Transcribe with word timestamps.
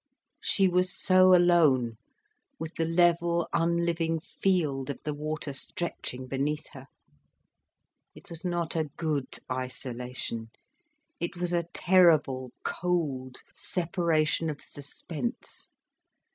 She 0.41 0.67
was 0.67 0.91
so 0.91 1.35
alone, 1.35 1.97
with 2.57 2.73
the 2.73 2.85
level, 2.85 3.47
unliving 3.53 4.19
field 4.19 4.89
of 4.89 4.97
the 5.03 5.13
water 5.13 5.53
stretching 5.53 6.25
beneath 6.25 6.65
her. 6.73 6.87
It 8.15 8.27
was 8.27 8.43
not 8.43 8.75
a 8.75 8.89
good 8.97 9.37
isolation, 9.51 10.47
it 11.19 11.35
was 11.35 11.53
a 11.53 11.67
terrible, 11.75 12.49
cold 12.63 13.43
separation 13.53 14.49
of 14.49 14.59
suspense. 14.59 15.67